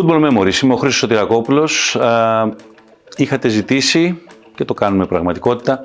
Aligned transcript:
Football 0.00 0.30
Memories, 0.30 0.62
είμαι 0.62 0.72
ο 0.72 0.76
Χρήστος 0.76 0.94
Σωτηρακόπουλος. 0.94 1.98
Είχατε 3.16 3.48
ζητήσει, 3.48 4.22
και 4.54 4.64
το 4.64 4.74
κάνουμε 4.74 5.06
πραγματικότητα, 5.06 5.80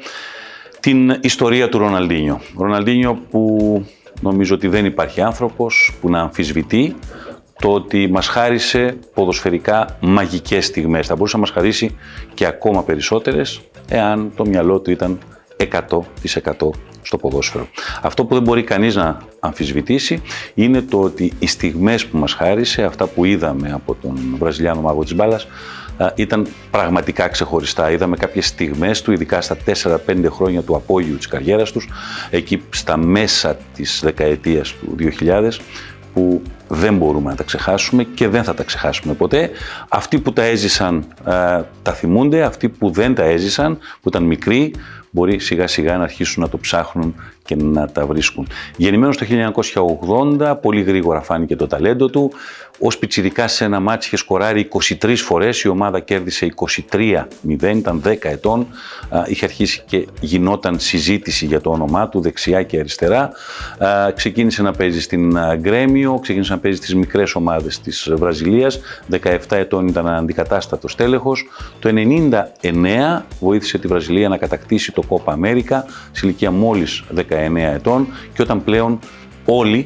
την 0.80 1.18
ιστορία 1.22 1.70
του 1.70 1.78
Ροναλντίνιο. 1.78 2.42
Ροναλντίνιο 2.58 3.20
που 3.30 3.86
νομίζω 4.22 4.56
ότι 4.56 4.68
δεν 4.68 4.86
υπάρχει 4.86 5.22
άνθρωπος 5.22 5.94
που 6.02 6.10
να 6.10 6.20
αμφισβητεί 6.20 6.96
το 7.60 7.74
ότι 7.74 8.08
μας 8.12 8.28
χάρισε 8.28 8.98
ποδοσφαιρικά 9.14 9.98
μαγικές 10.00 10.66
στιγμές. 10.66 11.08
Θα 11.08 11.16
μπορούσε 11.16 11.36
να 11.36 11.42
μας 11.42 11.52
χαρίσει 11.52 11.98
και 12.34 12.46
ακόμα 12.46 12.84
περισσότερες, 12.84 13.62
εάν 13.90 14.32
το 14.36 14.46
μυαλό 14.46 14.80
του 14.80 14.92
ήταν 14.92 15.20
100% 15.58 16.70
στο 17.04 17.18
ποδόσφαιρο. 17.18 17.68
Αυτό 18.02 18.26
που 18.26 18.34
δεν 18.34 18.44
μπορεί 18.44 18.64
κανείς 18.64 18.96
να 18.96 19.18
αμφισβητήσει 19.40 20.22
είναι 20.54 20.82
το 20.82 21.00
ότι 21.00 21.34
οι 21.40 21.48
στιγμές 21.48 22.06
που 22.06 22.18
μας 22.18 22.34
χάρισε, 22.34 22.84
αυτά 22.84 23.08
που 23.08 23.26
είδαμε 23.26 23.72
από 23.74 23.96
τον 24.02 24.36
Βραζιλιάνο 24.40 24.82
μάγο 24.82 25.04
της 25.04 25.16
μπάλας, 25.16 25.48
ήταν 26.16 26.48
πραγματικά 26.72 27.28
ξεχωριστά. 27.28 27.92
Είδαμε 27.92 28.18
κάποιες 28.18 28.48
στιγμές 28.48 29.02
του, 29.02 29.12
ειδικά 29.12 29.42
στα 29.42 29.58
4-5 29.66 30.30
χρόνια 30.30 30.62
του 30.62 30.76
απόγειου 30.76 31.18
της 31.18 31.28
καριέρας 31.28 31.72
τους, 31.72 31.90
εκεί 32.30 32.64
στα 32.70 32.98
μέσα 32.98 33.58
της 33.74 34.00
δεκαετίας 34.04 34.74
του 34.74 34.96
2000, 34.96 35.60
που 36.14 36.42
δεν 36.68 36.98
μπορούμε 36.98 37.30
να 37.30 37.36
τα 37.36 37.44
ξεχάσουμε 37.44 38.04
και 38.04 38.28
δεν 38.28 38.44
θα 38.44 38.54
τα 38.54 38.64
ξεχάσουμε 38.64 39.14
ποτέ. 39.14 39.50
Αυτοί 39.90 40.20
που 40.20 40.34
τα 40.34 40.44
έζησαν 40.44 41.06
τα 41.82 41.94
θυμούνται, 41.94 42.44
αυτοί 42.44 42.70
που 42.70 42.92
δεν 42.92 43.16
τα 43.16 43.24
έζησαν, 43.24 43.78
που 44.02 44.10
ήταν 44.10 44.24
μικροί, 44.24 44.74
μπορεί 45.14 45.40
σιγά 45.40 45.68
σιγά 45.68 45.98
να 45.98 46.04
αρχίσουν 46.04 46.44
να 46.44 46.50
το 46.50 46.58
ψάχνουν 46.58 47.16
και 47.46 47.56
να 47.56 47.88
τα 47.88 48.06
βρίσκουν. 48.06 48.48
Γεννημένος 48.78 49.18
το 49.18 49.26
1980, 50.40 50.56
πολύ 50.62 50.82
γρήγορα 50.82 51.22
φάνηκε 51.22 51.56
το 51.56 51.68
ταλέντο 51.68 52.10
του. 52.10 52.32
Ω 52.80 52.88
πιτσιρικά 53.00 53.48
σε 53.48 53.64
ένα 53.66 53.80
μάτσο 53.80 54.08
είχε 54.08 54.18
σκοράρει 54.18 54.70
23 55.02 55.16
φορές, 55.16 55.62
η 55.62 55.68
ομάδα 55.68 56.00
κέρδισε 56.00 56.54
23-0, 56.92 57.76
ήταν 57.76 58.02
10 58.06 58.16
ετών. 58.22 58.68
Είχε 59.28 59.46
αρχίσει 59.46 59.84
και 59.86 60.08
γινόταν 60.22 60.80
συζήτηση 60.80 61.46
για 61.46 61.62
το 61.62 61.72
όνομά 61.72 62.10
του, 62.10 62.22
δεξιά 62.22 62.64
και 62.64 62.80
αριστερά. 62.80 63.32
Ξεκίνησε 64.16 64.62
να 64.62 64.72
παίζει 64.72 65.02
στην 65.02 65.38
Γκρέμιο, 65.56 66.20
ξεκίνησε 66.22 66.54
να 66.54 66.60
παίζει 66.60 66.78
στις 66.78 66.96
μικρές 66.96 67.36
ομάδες 67.36 67.80
της 67.80 68.12
Βραζιλίας. 68.16 68.80
17 69.10 69.56
ετών 69.58 69.88
ήταν 69.88 70.08
αντικατάστατος 70.08 70.96
τέλεχος. 70.96 71.46
Το 71.80 71.90
1999 71.90 73.26
βοήθησε 73.40 73.78
τη 73.78 73.88
Βραζιλία 73.88 74.30
να 74.30 74.38
κατακτήσει 74.38 74.92
το 74.92 75.04
Copa 75.10 75.34
America 75.34 75.82
σε 76.12 76.26
ηλικία 76.28 76.52
μόλις 76.52 77.04
19 77.16 77.33
ετών 77.74 78.08
και 78.34 78.42
όταν 78.42 78.64
πλέον 78.64 79.00
όλοι 79.46 79.86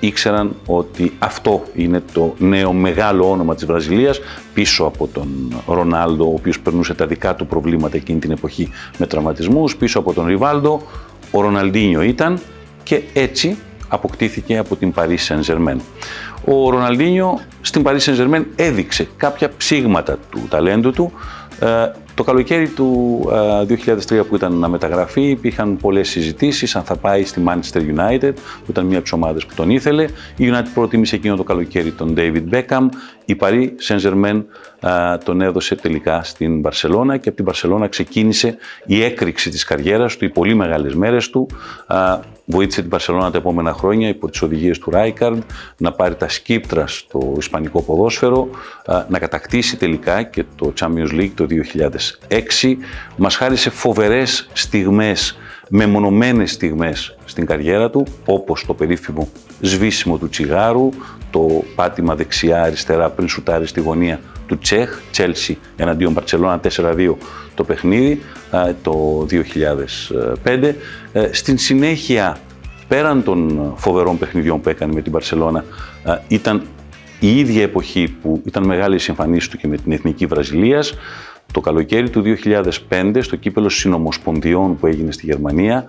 ήξεραν 0.00 0.56
ότι 0.66 1.12
αυτό 1.18 1.62
είναι 1.74 2.02
το 2.12 2.34
νέο 2.38 2.72
μεγάλο 2.72 3.30
όνομα 3.30 3.54
της 3.54 3.66
Βραζιλίας 3.66 4.20
πίσω 4.54 4.84
από 4.84 5.06
τον 5.06 5.28
Ρονάλντο, 5.66 6.24
ο 6.24 6.34
οποίος 6.34 6.60
περνούσε 6.60 6.94
τα 6.94 7.06
δικά 7.06 7.34
του 7.34 7.46
προβλήματα 7.46 7.96
εκείνη 7.96 8.18
την 8.18 8.30
εποχή 8.30 8.70
με 8.98 9.06
τραυματισμούς, 9.06 9.76
πίσω 9.76 9.98
από 9.98 10.12
τον 10.12 10.26
Ριβάλντο, 10.26 10.82
ο 11.30 11.40
Ροναλντίνιο 11.40 12.02
ήταν 12.02 12.38
και 12.82 13.02
έτσι 13.12 13.56
αποκτήθηκε 13.88 14.58
από 14.58 14.76
την 14.76 14.92
Paris 14.96 15.18
Saint-Germain. 15.28 15.76
Ο 16.44 16.70
Ροναλντίνιο 16.70 17.40
στην 17.60 17.82
Paris 17.86 17.98
Saint-Germain 17.98 18.44
έδειξε 18.56 19.08
κάποια 19.16 19.50
ψήγματα 19.56 20.18
του 20.30 20.46
ταλέντου 20.48 20.92
του, 20.92 21.12
ε, 21.60 21.90
το 22.16 22.24
καλοκαίρι 22.24 22.68
του 22.68 23.20
2003 23.68 24.10
ε, 24.10 24.14
που 24.14 24.34
ήταν 24.34 24.52
να 24.52 24.68
μεταγραφεί 24.68 25.22
υπήρχαν 25.22 25.76
πολλές 25.76 26.08
συζητήσεις 26.08 26.76
αν 26.76 26.82
θα 26.82 26.96
πάει 26.96 27.24
στη 27.24 27.42
Manchester 27.46 27.78
United 27.78 28.32
που 28.34 28.70
ήταν 28.70 28.84
μια 28.84 28.94
από 28.94 29.02
τις 29.02 29.12
ομάδες 29.12 29.46
που 29.46 29.54
τον 29.54 29.70
ήθελε. 29.70 30.02
Η 30.36 30.50
United 30.52 30.68
προτίμησε 30.74 31.16
εκείνο 31.16 31.36
το 31.36 31.42
καλοκαίρι 31.42 31.90
τον 31.92 32.14
David 32.16 32.42
Beckham. 32.50 32.88
Η 33.26 33.36
Paris 33.40 33.68
Saint-Germain 33.88 34.44
ε, 34.80 35.16
τον 35.24 35.40
έδωσε 35.40 35.74
τελικά 35.74 36.22
στην 36.22 36.60
Μπαρσελώνα 36.60 37.16
και 37.16 37.28
από 37.28 37.36
την 37.36 37.44
Μπαρσελώνα 37.44 37.88
ξεκίνησε 37.88 38.56
η 38.86 39.02
έκρηξη 39.02 39.50
της 39.50 39.64
καριέρας 39.64 40.16
του, 40.16 40.24
οι 40.24 40.28
πολύ 40.28 40.54
μεγάλες 40.54 40.94
μέρες 40.94 41.30
του. 41.30 41.48
Βοήθησε 42.48 42.80
την 42.80 42.90
Παρσελόνα 42.90 43.30
τα 43.30 43.38
επόμενα 43.38 43.72
χρόνια 43.72 44.08
υπό 44.08 44.30
τις 44.30 44.42
οδηγίες 44.42 44.78
του 44.78 44.90
Ράικαρντ 44.90 45.42
να 45.76 45.92
πάρει 45.92 46.14
τα 46.14 46.28
σκύπτρα 46.28 46.86
στο 46.86 47.34
ισπανικό 47.38 47.82
ποδόσφαιρο, 47.82 48.48
να 49.08 49.18
κατακτήσει 49.18 49.76
τελικά 49.76 50.22
και 50.22 50.44
το 50.56 50.72
Champions 50.80 51.12
League 51.12 51.30
το 51.34 51.46
2006. 52.28 52.76
Μας 53.16 53.36
χάρισε 53.36 53.70
φοβερές 53.70 54.48
στιγμές, 54.52 55.38
μεμονωμένες 55.68 56.52
στιγμές 56.52 57.16
στην 57.24 57.46
καριέρα 57.46 57.90
του, 57.90 58.06
όπως 58.24 58.64
το 58.66 58.74
περίφημο 58.74 59.28
σβήσιμο 59.60 60.18
του 60.18 60.28
τσιγάρου, 60.28 60.88
το 61.30 61.64
πάτημα 61.74 62.14
δεξιά-αριστερά 62.14 63.10
πριν 63.10 63.28
σουτάρει 63.28 63.66
στη 63.66 63.80
γωνία 63.80 64.20
του 64.46 64.58
Τσέχ, 64.58 65.00
Τσέλσι 65.10 65.58
εναντίον 65.76 66.12
Μπαρτσελώνα 66.12 66.60
4-2 66.76 67.14
το 67.54 67.64
παιχνίδι 67.64 68.22
το 68.82 69.26
2005. 70.44 70.74
Ε, 71.12 71.32
στην 71.32 71.58
συνέχεια, 71.58 72.36
πέραν 72.88 73.22
των 73.22 73.72
φοβερών 73.76 74.18
παιχνιδιών 74.18 74.60
που 74.60 74.68
έκανε 74.68 74.92
με 74.92 75.02
την 75.02 75.12
Μπαρσελώνα, 75.12 75.64
ήταν 76.28 76.62
η 77.20 77.38
ίδια 77.38 77.62
εποχή 77.62 78.16
που 78.22 78.42
ήταν 78.46 78.64
μεγάλη 78.64 78.96
η 78.96 79.04
εμφανίση 79.08 79.50
του 79.50 79.56
και 79.56 79.68
με 79.68 79.76
την 79.76 79.92
Εθνική 79.92 80.26
Βραζιλίας, 80.26 80.94
το 81.56 81.62
καλοκαίρι 81.62 82.10
του 82.10 82.22
2005, 82.88 83.18
στο 83.20 83.36
κύπελο 83.36 83.68
συνομοσπονδιών 83.68 84.76
που 84.76 84.86
έγινε 84.86 85.12
στη 85.12 85.26
Γερμανία, 85.26 85.84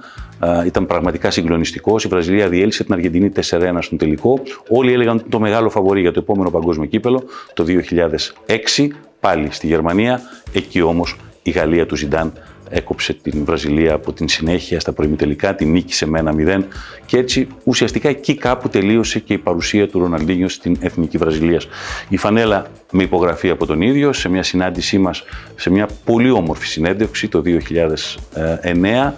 ήταν 0.66 0.86
πραγματικά 0.86 1.32
συγκλονιστικός. 1.32 2.04
Η 2.04 2.08
Βραζιλία 2.08 2.50
διέλυσε 2.50 2.84
την 2.84 2.94
Αργεντινή 2.94 3.32
4-1 3.50 3.78
στον 3.80 3.98
τελικό. 3.98 4.40
Όλοι 4.70 4.94
έλεγαν 4.94 5.24
το 5.30 5.40
μεγάλο 5.40 5.70
φαβορή 5.70 6.02
για 6.02 6.12
το 6.12 6.20
επόμενο 6.20 6.50
παγκόσμιο 6.50 6.88
κύπελο 6.88 7.24
το 7.54 7.66
2006, 7.68 8.88
πάλι 9.20 9.48
στη 9.52 9.68
Γερμανία. 9.68 10.22
Εκεί 10.54 10.82
όμως 10.82 11.16
η 11.44 11.52
Γαλλία 11.52 11.86
του 11.86 11.96
Ζιντάν 11.96 12.34
έκοψε 12.70 13.14
την 13.14 13.46
Βραζιλία 13.46 13.94
από 13.94 14.14
την 14.14 14.28
συνέχεια 14.28 14.80
στα 14.80 14.94
προημιτελικά, 14.94 15.56
την 15.56 15.72
νίκησε 15.72 16.08
με 16.08 16.20
ένα 16.20 16.34
0 16.38 16.64
και 17.06 17.18
έτσι 17.18 17.48
ουσιαστικά 17.64 18.10
εκεί 18.10 18.36
κάπου 18.36 18.70
τελείωσε 18.70 19.20
και 19.20 19.34
η 19.34 19.38
παρουσία 19.38 19.88
του 19.88 20.00
Ροναλντίνιο 20.00 20.50
στην 20.50 20.78
Εθνική 20.80 21.18
Βραζιλία. 21.18 21.62
Η 22.10 22.18
φανέλα 22.18 22.68
με 22.92 23.04
υπογραφή 23.04 23.50
από 23.50 23.66
τον 23.66 23.82
ίδιο 23.82 24.14
σε 24.14 24.30
μια 24.30 24.44
συνάντησή 24.44 24.98
μας, 24.98 25.24
σε 25.56 25.70
μια 25.70 25.88
πολύ 26.06 26.30
όμορφη 26.30 26.68
συνέντευξη 26.68 27.28
το 27.28 27.44
2009 27.46 29.14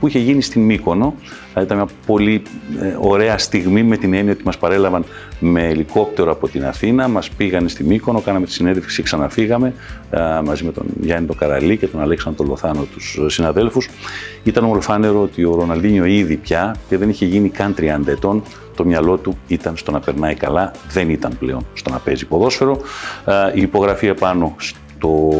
που 0.00 0.08
είχε 0.08 0.18
γίνει 0.18 0.42
στην 0.42 0.62
Μύκονο. 0.62 1.14
Ήταν 1.60 1.76
μια 1.76 1.88
πολύ 2.06 2.42
ε, 2.80 2.96
ωραία 3.00 3.38
στιγμή 3.38 3.82
με 3.82 3.96
την 3.96 4.14
έννοια 4.14 4.32
ότι 4.32 4.42
μας 4.44 4.58
παρέλαβαν 4.58 5.04
με 5.40 5.68
ελικόπτερο 5.68 6.30
από 6.30 6.48
την 6.48 6.64
Αθήνα, 6.64 7.08
μας 7.08 7.30
πήγανε 7.30 7.68
στη 7.68 7.84
Μύκονο, 7.84 8.20
κάναμε 8.20 8.46
τη 8.46 8.52
συνέντευξη 8.52 8.96
και 8.96 9.02
ξαναφύγαμε 9.02 9.74
μαζί 10.44 10.64
με 10.64 10.72
τον 10.72 10.86
Γιάννη 11.00 11.26
τον 11.26 11.36
Καραλή 11.36 11.76
και 11.76 11.86
τον 11.86 12.00
Αλέξανδρο 12.00 12.42
τον 12.42 12.50
Λοθάνο, 12.50 12.86
τους 12.92 13.18
συναδέλφους. 13.26 13.88
Ήταν 14.42 14.64
ομορφάνερο 14.64 15.22
ότι 15.22 15.44
ο 15.44 15.54
Ροναλδίνιο 15.54 16.04
ήδη 16.04 16.36
πια 16.36 16.76
και 16.88 16.96
δεν 16.96 17.08
είχε 17.08 17.26
γίνει 17.26 17.48
καν 17.48 17.74
30 17.78 18.06
ετών, 18.06 18.42
το 18.76 18.84
μυαλό 18.84 19.16
του 19.16 19.38
ήταν 19.46 19.76
στο 19.76 19.90
να 19.90 20.00
περνάει 20.00 20.34
καλά, 20.34 20.72
δεν 20.90 21.10
ήταν 21.10 21.36
πλέον 21.38 21.66
στο 21.74 21.90
να 21.90 21.98
παίζει 21.98 22.26
ποδόσφαιρο. 22.26 22.80
Η 23.54 23.60
υπογραφή 23.60 24.06
επάνω 24.06 24.56
το 24.98 25.32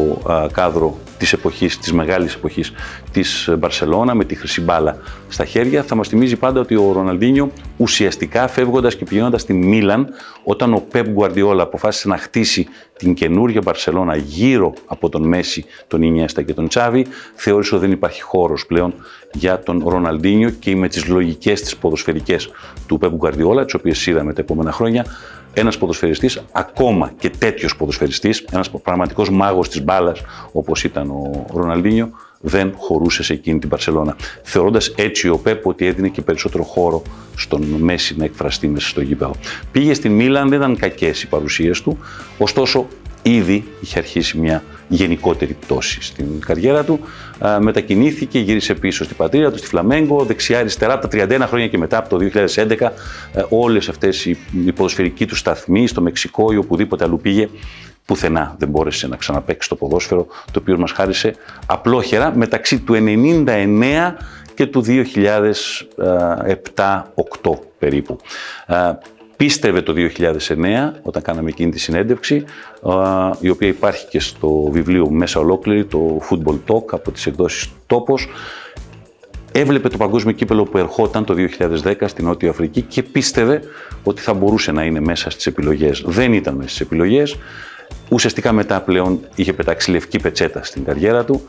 κάδρο 0.51 0.97
της 1.19 1.33
εποχής, 1.33 1.77
της 1.77 1.93
μεγάλης 1.93 2.33
εποχής 2.33 2.71
της 3.11 3.49
Μπαρσελώνα 3.57 4.13
με 4.13 4.25
τη 4.25 4.35
χρυσή 4.35 4.61
μπάλα 4.61 4.97
στα 5.29 5.45
χέρια. 5.45 5.83
Θα 5.83 5.95
μας 5.95 6.07
θυμίζει 6.07 6.35
πάντα 6.35 6.59
ότι 6.59 6.75
ο 6.75 6.91
Ροναλντίνιο 6.91 7.51
ουσιαστικά 7.77 8.47
φεύγοντας 8.47 8.95
και 8.95 9.05
πηγαίνοντας 9.05 9.41
στη 9.41 9.53
Μίλαν 9.53 10.07
όταν 10.43 10.73
ο 10.73 10.83
Πεπ 10.91 11.07
Γκουαρδιόλα 11.09 11.63
αποφάσισε 11.63 12.07
να 12.07 12.17
χτίσει 12.17 12.67
την 12.99 13.13
καινούργια 13.13 13.61
Μπαρσελώνα 13.63 14.15
γύρω 14.15 14.73
από 14.85 15.09
τον 15.09 15.27
Μέση, 15.27 15.65
τον 15.87 16.01
Ινιέστα 16.01 16.41
και 16.41 16.53
τον 16.53 16.67
Τσάβη 16.67 17.05
θεώρησε 17.35 17.75
ότι 17.75 17.85
δεν 17.85 17.93
υπάρχει 17.93 18.21
χώρος 18.21 18.65
πλέον 18.65 18.93
για 19.33 19.59
τον 19.59 19.83
Ροναλντίνιο 19.87 20.49
και 20.49 20.75
με 20.75 20.87
τις 20.87 21.07
λογικές 21.07 21.61
τις 21.61 21.77
ποδοσφαιρικές 21.77 22.49
του 22.87 22.97
Πεπ 22.97 23.11
Γκουαρδιόλα 23.11 23.65
τις 23.65 23.73
οποίες 23.73 24.07
είδαμε 24.07 24.33
τα 24.33 24.41
επόμενα 24.41 24.71
χρόνια 24.71 25.05
ένας 25.53 25.77
ποδοσφαιριστής, 25.77 26.41
ακόμα 26.51 27.11
και 27.19 27.29
τέτοιος 27.29 27.75
ποδοσφαιριστής, 27.75 28.45
ένας 28.51 28.69
πραγματικός 28.69 29.29
μάγος 29.29 29.69
της 29.69 29.83
μπάλας 29.83 30.21
όπως 30.51 30.83
ήταν 30.83 31.09
ο 31.09 31.45
Ροναλντίνιο, 31.53 32.09
δεν 32.41 32.73
χωρούσε 32.77 33.23
σε 33.23 33.33
εκείνη 33.33 33.59
την 33.59 33.69
Παρσελώνα. 33.69 34.15
Θεωρώντας 34.43 34.87
έτσι 34.87 35.29
ο 35.29 35.37
Πέπ 35.37 35.67
ότι 35.67 35.85
έδινε 35.85 36.07
και 36.07 36.21
περισσότερο 36.21 36.63
χώρο 36.63 37.01
στον 37.35 37.63
Μέση 37.63 38.15
να 38.17 38.23
εκφραστεί 38.23 38.67
μέσα 38.67 38.87
στο 38.87 39.01
γήπεδο. 39.01 39.35
Πήγε 39.71 39.93
στην 39.93 40.11
Μίλαν, 40.11 40.49
δεν 40.49 40.57
ήταν 40.57 40.77
κακές 40.77 41.23
οι 41.23 41.27
παρουσίες 41.27 41.81
του, 41.81 41.97
ωστόσο 42.37 42.87
ήδη 43.21 43.67
είχε 43.81 43.99
αρχίσει 43.99 44.37
μια 44.37 44.63
γενικότερη 44.87 45.53
πτώση 45.53 46.01
στην 46.01 46.39
καριέρα 46.39 46.83
του. 46.83 46.99
Μετακινήθηκε, 47.59 48.39
γύρισε 48.39 48.73
πίσω 48.73 49.03
στην 49.03 49.15
πατρίδα 49.15 49.51
του, 49.51 49.57
στη 49.57 49.67
Φλαμέγκο, 49.67 50.23
δεξιά-αριστερά, 50.23 50.93
από 50.93 51.07
τα 51.07 51.25
31 51.27 51.43
χρόνια 51.47 51.67
και 51.67 51.77
μετά, 51.77 51.97
από 51.97 52.09
το 52.09 52.17
2011, 52.17 52.91
ε, 53.33 53.43
όλες 53.49 53.89
αυτές 53.89 54.25
οι 54.25 54.37
ποδοσφαιρικοί 54.75 55.25
του 55.25 55.35
σταθμοί, 55.35 55.87
στο 55.87 56.01
Μεξικό 56.01 56.51
ή 56.51 56.57
οπουδήποτε 56.57 57.03
αλλού 57.03 57.19
πήγε, 57.19 57.49
πουθενά 58.05 58.55
δεν 58.57 58.69
μπόρεσε 58.69 59.07
να 59.07 59.15
ξαναπαίξει 59.15 59.69
το 59.69 59.75
ποδόσφαιρο, 59.75 60.27
το 60.51 60.59
οποίο 60.59 60.77
μας 60.77 60.91
χάρισε 60.91 61.35
απλόχερα 61.65 62.35
μεταξύ 62.35 62.79
του 62.79 62.93
99 63.45 64.15
και 64.53 64.65
του 64.65 64.85
2007-2008 64.87 65.03
περίπου. 67.79 68.17
Πίστευε 69.39 69.81
το 69.81 69.93
2009 69.95 70.91
όταν 71.01 71.21
κάναμε 71.21 71.49
εκείνη 71.49 71.71
τη 71.71 71.79
συνέντευξη, 71.79 72.43
η 73.39 73.49
οποία 73.49 73.67
υπάρχει 73.67 74.07
και 74.07 74.19
στο 74.19 74.69
βιβλίο 74.71 75.09
μέσα 75.09 75.39
ολόκληρη, 75.39 75.85
το 75.85 76.21
Football 76.29 76.59
Talk 76.67 76.83
από 76.91 77.11
τις 77.11 77.25
εκδόσεις 77.25 77.69
Τόπος. 77.87 78.27
Έβλεπε 79.51 79.89
το 79.89 79.97
παγκόσμιο 79.97 80.33
κύπελο 80.33 80.63
που 80.63 80.77
ερχόταν 80.77 81.25
το 81.25 81.35
2010 81.83 81.93
στην 82.05 82.25
Νότια 82.25 82.49
Αφρική 82.49 82.81
και 82.81 83.03
πίστευε 83.03 83.61
ότι 84.03 84.21
θα 84.21 84.33
μπορούσε 84.33 84.71
να 84.71 84.83
είναι 84.83 84.99
μέσα 84.99 85.29
στις 85.29 85.45
επιλογές. 85.45 86.03
Δεν 86.05 86.33
ήταν 86.33 86.55
μέσα 86.55 86.69
στις 86.69 86.81
επιλογές. 86.81 87.35
Ουσιαστικά 88.09 88.51
μετά 88.51 88.81
πλέον 88.81 89.19
είχε 89.35 89.53
πετάξει 89.53 89.91
λευκή 89.91 90.19
πετσέτα 90.19 90.63
στην 90.63 90.83
καριέρα 90.83 91.25
του. 91.25 91.41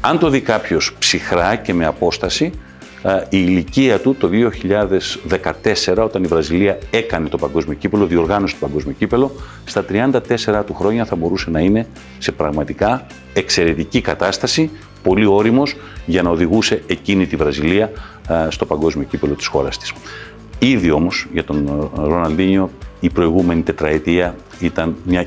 Αν 0.00 0.18
το 0.18 0.28
δει 0.28 0.40
κάποιος 0.40 0.96
ψυχρά 0.98 1.56
και 1.56 1.74
με 1.74 1.86
απόσταση, 1.86 2.52
η 3.28 3.36
ηλικία 3.46 4.00
του 4.00 4.14
το 4.14 4.30
2014, 5.94 5.96
όταν 6.04 6.24
η 6.24 6.26
Βραζιλία 6.26 6.78
έκανε 6.90 7.28
το 7.28 7.36
παγκόσμιο 7.36 7.76
κύπελο, 7.76 8.06
διοργάνωσε 8.06 8.56
το 8.60 8.66
παγκόσμιο 8.66 8.94
κύπελο, 8.98 9.32
στα 9.64 9.84
34 9.88 10.64
του 10.66 10.74
χρόνια 10.74 11.04
θα 11.04 11.16
μπορούσε 11.16 11.50
να 11.50 11.60
είναι 11.60 11.86
σε 12.18 12.32
πραγματικά 12.32 13.06
εξαιρετική 13.32 14.00
κατάσταση, 14.00 14.70
πολύ 15.02 15.26
όριμος 15.26 15.76
για 16.06 16.22
να 16.22 16.30
οδηγούσε 16.30 16.82
εκείνη 16.86 17.26
τη 17.26 17.36
Βραζιλία 17.36 17.90
στο 18.48 18.66
παγκόσμιο 18.66 19.06
κύπελο 19.06 19.34
της 19.34 19.46
χώρας 19.46 19.78
της. 19.78 19.92
Ήδη 20.58 20.90
όμως 20.90 21.26
για 21.32 21.44
τον 21.44 21.90
Ροναλντίνιο 21.94 22.70
η 23.00 23.10
προηγούμενη 23.10 23.62
τετραετία 23.62 24.34
ήταν 24.60 24.96
μια 25.04 25.26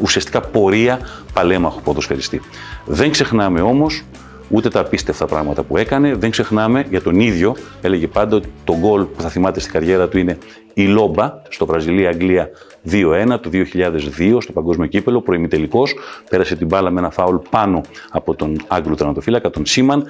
ουσιαστικά 0.00 0.40
πορεία 0.40 0.98
παλέμαχου 1.32 1.80
ποδοσφαιριστή. 1.80 2.40
Δεν 2.84 3.10
ξεχνάμε 3.10 3.60
όμως 3.60 4.02
ούτε 4.48 4.68
τα 4.68 4.80
απίστευτα 4.80 5.26
πράγματα 5.26 5.62
που 5.62 5.76
έκανε. 5.76 6.14
Δεν 6.14 6.30
ξεχνάμε 6.30 6.84
για 6.90 7.02
τον 7.02 7.20
ίδιο, 7.20 7.56
έλεγε 7.82 8.06
πάντα 8.06 8.36
ότι 8.36 8.48
το 8.64 8.76
γκολ 8.78 9.04
που 9.04 9.20
θα 9.20 9.28
θυμάται 9.28 9.60
στην 9.60 9.72
καριέρα 9.72 10.08
του 10.08 10.18
είναι 10.18 10.38
η 10.74 10.86
Λόμπα 10.86 11.42
στο 11.48 11.66
Βραζιλία-Αγγλία 11.66 12.50
2-1 12.90 13.38
το 13.40 13.50
2002 13.52 14.36
στο 14.40 14.52
Παγκόσμιο 14.52 14.86
Κύπελο, 14.86 15.20
προημιτελικός. 15.20 15.94
Πέρασε 16.30 16.56
την 16.56 16.66
μπάλα 16.66 16.90
με 16.90 17.00
ένα 17.00 17.10
φάουλ 17.10 17.36
πάνω 17.50 17.80
από 18.10 18.34
τον 18.34 18.56
Άγγλο 18.66 18.94
τερματοφύλακα, 18.94 19.50
τον 19.50 19.66
Σίμαν. 19.66 20.06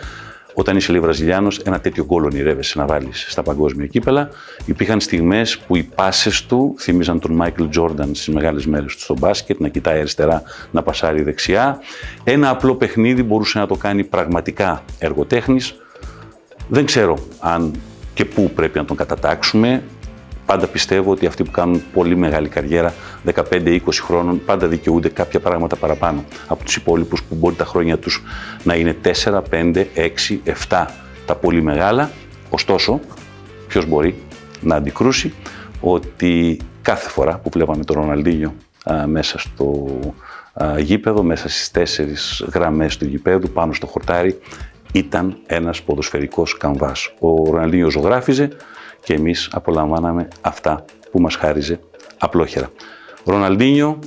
Όταν 0.54 0.76
είσαι 0.76 0.92
λέει 0.92 1.00
Βραζιλιάνος, 1.00 1.58
ένα 1.58 1.80
τέτοιο 1.80 2.04
γκολ 2.04 2.24
ονειρεύεσαι 2.24 2.78
να 2.78 2.86
βάλεις 2.86 3.26
στα 3.28 3.42
παγκόσμια 3.42 3.86
κύπελα. 3.86 4.28
Υπήρχαν 4.64 5.00
στιγμές 5.00 5.58
που 5.58 5.76
οι 5.76 5.82
πάσες 5.82 6.46
του 6.46 6.74
θύμιζαν 6.78 7.20
τον 7.20 7.32
Μάικλ 7.32 7.64
Τζόρνταν 7.68 8.14
στις 8.14 8.34
μεγάλες 8.34 8.66
μέρες 8.66 8.94
του 8.94 9.00
στο 9.00 9.14
μπάσκετ, 9.18 9.60
να 9.60 9.68
κοιτάει 9.68 9.98
αριστερά, 9.98 10.42
να 10.70 10.82
πασάρει 10.82 11.22
δεξιά. 11.22 11.78
Ένα 12.24 12.48
απλό 12.48 12.74
παιχνίδι 12.74 13.22
μπορούσε 13.22 13.58
να 13.58 13.66
το 13.66 13.76
κάνει 13.76 14.04
πραγματικά 14.04 14.84
εργοτέχνη. 14.98 15.60
Δεν 16.68 16.84
ξέρω 16.84 17.18
αν 17.40 17.72
και 18.14 18.24
πού 18.24 18.50
πρέπει 18.54 18.78
να 18.78 18.84
τον 18.84 18.96
κατατάξουμε. 18.96 19.82
Πάντα 20.46 20.66
πιστεύω 20.66 21.10
ότι 21.10 21.26
αυτοί 21.26 21.44
που 21.44 21.50
κάνουν 21.50 21.82
πολύ 21.92 22.16
μεγάλη 22.16 22.48
καριέρα, 22.48 22.94
15-20 23.34 23.78
χρόνων, 23.92 24.44
πάντα 24.44 24.66
δικαιούνται 24.66 25.08
κάποια 25.08 25.40
πράγματα 25.40 25.76
παραπάνω 25.76 26.24
από 26.46 26.64
τους 26.64 26.76
υπόλοιπους 26.76 27.22
που 27.22 27.34
μπορεί 27.34 27.54
τα 27.54 27.64
χρόνια 27.64 27.98
τους 27.98 28.22
να 28.64 28.74
είναι 28.74 28.96
4, 29.24 29.42
5, 29.50 29.86
6, 29.94 30.40
7 30.68 30.86
τα 31.26 31.34
πολύ 31.34 31.62
μεγάλα. 31.62 32.10
Ωστόσο, 32.50 33.00
ποιος 33.68 33.86
μπορεί 33.86 34.22
να 34.60 34.74
αντικρούσει 34.76 35.34
ότι 35.80 36.60
κάθε 36.82 37.08
φορά 37.08 37.38
που 37.38 37.50
βλέπαμε 37.52 37.84
τον 37.84 37.96
Ροναλντίνιο 37.96 38.54
μέσα 39.06 39.38
στο 39.38 39.98
α, 40.52 40.78
γήπεδο, 40.78 41.22
μέσα 41.22 41.48
στις 41.48 41.70
τέσσερις 41.70 42.44
γραμμές 42.52 42.96
του 42.96 43.04
γηπέδου, 43.04 43.50
πάνω 43.50 43.72
στο 43.72 43.86
χορτάρι, 43.86 44.38
ήταν 44.92 45.36
ένας 45.46 45.82
ποδοσφαιρικός 45.82 46.56
καμβάς. 46.56 47.14
Ο 47.18 47.50
Ροναλντίνιος 47.50 47.92
ζωγράφιζε, 47.92 48.48
και 49.04 49.14
εμείς 49.14 49.48
απολαμβάναμε 49.52 50.28
αυτά 50.40 50.84
που 51.10 51.20
μας 51.20 51.34
χάριζε 51.36 51.80
απλόχερα. 52.18 52.70
Ροναλντίνιο, 53.24 53.98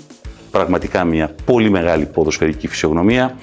πραγματικά 0.52 1.04
μια 1.04 1.36
πολύ 1.46 1.70
μεγάλη 1.70 2.06
ποδοσφαιρική 2.06 2.68
φυσιογνωμία, 2.68 3.36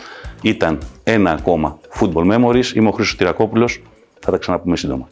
ήταν 0.42 0.78
ένα 1.02 1.30
ακόμα 1.30 1.78
football 2.00 2.34
memories. 2.34 2.74
Είμαι 2.74 2.88
ο 2.88 2.90
Χρήστος 2.90 3.16
Τυρακόπουλος, 3.16 3.82
θα 4.20 4.30
τα 4.30 4.36
ξαναπούμε 4.36 4.76
σύντομα. 4.76 5.08